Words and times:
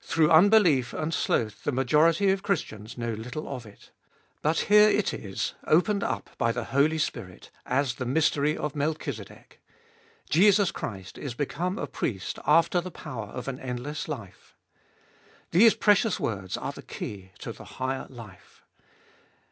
Through 0.00 0.30
unbelief 0.30 0.92
and 0.92 1.12
sloth 1.12 1.64
the 1.64 1.72
majority 1.72 2.30
of 2.30 2.44
Christians 2.44 2.96
know 2.96 3.14
little 3.14 3.48
of 3.52 3.66
it. 3.66 3.90
But 4.40 4.60
here 4.70 4.88
it 4.88 5.12
is, 5.12 5.54
opened 5.66 6.04
up 6.04 6.30
by 6.38 6.52
the 6.52 6.66
Holy 6.66 6.98
Spirit, 6.98 7.50
as 7.66 7.96
the 7.96 8.06
mystery 8.06 8.56
of 8.56 8.76
Melchizedek. 8.76 9.60
Jesus 10.30 10.70
Christ 10.70 11.18
is 11.18 11.34
become 11.34 11.80
a 11.80 11.88
Priest 11.88 12.38
after 12.46 12.80
the 12.80 12.92
power 12.92 13.26
of 13.30 13.48
an 13.48 13.58
endless 13.58 14.06
life. 14.06 14.54
These 15.50 15.74
precious 15.74 16.20
words 16.20 16.56
are 16.56 16.70
the 16.70 16.82
key 16.82 17.32
to 17.40 17.50
the 17.50 17.64
higher 17.64 18.06
life. 18.08 18.62